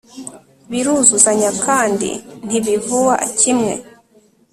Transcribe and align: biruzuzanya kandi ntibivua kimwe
biruzuzanya 0.71 1.49
kandi 1.65 2.09
ntibivua 2.45 3.15
kimwe 3.39 3.73